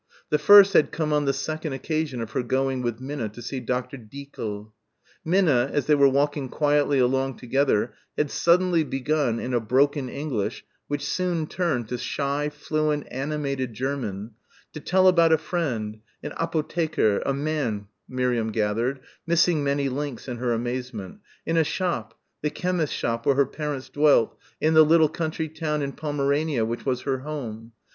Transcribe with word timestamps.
The 0.31 0.39
first 0.39 0.73
had 0.73 0.91
come 0.91 1.13
on 1.13 1.25
the 1.25 1.31
second 1.31 1.73
occasion 1.73 2.21
of 2.23 2.31
her 2.31 2.41
going 2.41 2.81
with 2.81 2.99
Minna 2.99 3.29
to 3.29 3.39
see 3.39 3.59
Dr. 3.59 3.97
Dieckel. 3.97 4.73
Minna, 5.23 5.69
as 5.71 5.85
they 5.85 5.93
were 5.93 6.09
walking 6.09 6.49
quietly 6.49 6.97
along 6.97 7.37
together 7.37 7.93
had 8.17 8.31
suddenly 8.31 8.83
begun 8.83 9.37
in 9.39 9.53
a 9.53 9.59
broken 9.59 10.09
English 10.09 10.65
which 10.87 11.05
soon 11.05 11.45
turned 11.45 11.87
to 11.89 11.99
shy, 11.99 12.49
fluent, 12.49 13.05
animated 13.11 13.75
German, 13.75 14.31
to 14.73 14.79
tell 14.79 15.07
about 15.07 15.31
a 15.33 15.37
friend, 15.37 15.99
an 16.23 16.31
apotheker, 16.35 17.21
a 17.23 17.33
man, 17.35 17.85
Miriam 18.09 18.51
gathered 18.51 19.01
missing 19.27 19.63
many 19.63 19.87
links 19.87 20.27
in 20.27 20.37
her 20.37 20.51
amazement 20.51 21.19
in 21.45 21.57
a 21.57 21.63
shop, 21.63 22.17
the 22.41 22.49
chemist's 22.49 22.95
shop 22.95 23.27
where 23.27 23.35
her 23.35 23.45
parents 23.45 23.87
dealt, 23.87 24.35
in 24.59 24.73
the 24.73 24.81
little 24.83 25.09
country 25.09 25.47
town 25.47 25.83
in 25.83 25.91
Pomerania 25.91 26.65
which 26.65 26.87
was 26.87 27.01
her 27.01 27.19
home. 27.19 27.73